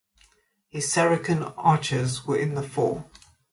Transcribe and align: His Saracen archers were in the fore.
His 0.67 0.91
Saracen 0.91 1.43
archers 1.43 2.25
were 2.25 2.35
in 2.35 2.55
the 2.55 2.63
fore. 2.63 3.05